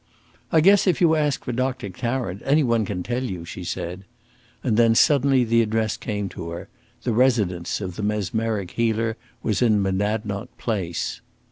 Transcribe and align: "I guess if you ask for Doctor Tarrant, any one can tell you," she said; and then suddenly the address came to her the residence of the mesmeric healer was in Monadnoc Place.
"I 0.51 0.61
guess 0.61 0.87
if 0.87 0.99
you 0.99 1.13
ask 1.13 1.45
for 1.45 1.51
Doctor 1.51 1.87
Tarrant, 1.91 2.41
any 2.43 2.63
one 2.63 2.85
can 2.85 3.03
tell 3.03 3.21
you," 3.23 3.45
she 3.45 3.63
said; 3.63 4.03
and 4.63 4.75
then 4.75 4.95
suddenly 4.95 5.43
the 5.43 5.61
address 5.61 5.95
came 5.95 6.27
to 6.29 6.49
her 6.49 6.69
the 7.03 7.13
residence 7.13 7.79
of 7.81 7.97
the 7.97 8.01
mesmeric 8.03 8.71
healer 8.71 9.15
was 9.43 9.61
in 9.61 9.79
Monadnoc 9.79 10.47
Place. 10.57 11.21